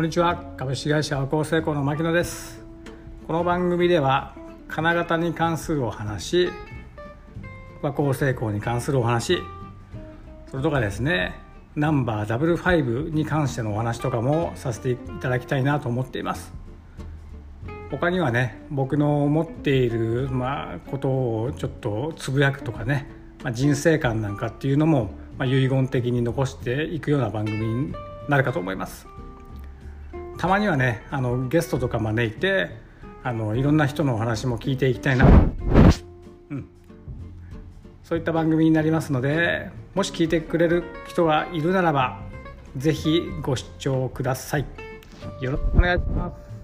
[0.00, 0.54] こんにちは。
[0.56, 2.64] 株式会社和光成功の牧野です。
[3.26, 4.34] この番組では
[4.66, 6.48] 金型に関するお話
[7.82, 9.42] 和光成功に関するお話
[10.50, 11.34] それとかですね
[11.76, 16.54] ナンバー5に関してのお話とかもさせていただきたいなと思っています。
[17.90, 23.06] 他にはね僕の思っている、まあ、ことをちょっとつぶやくとかね、
[23.44, 27.94] まあ、人生観なんかっていうのも、まあ、遺言的に残していくような番組に
[28.30, 29.06] なるかと思います。
[30.40, 32.70] たまにはねあのゲストとか招いて
[33.22, 36.66] あのいろんな人のお話も聞いていきたいな、うん、
[38.02, 42.22] そういった番組になりますのでもし聞いてくれる人がいるならば
[42.74, 44.64] 是非ご視聴ください。
[45.42, 46.59] よろしくお願いします。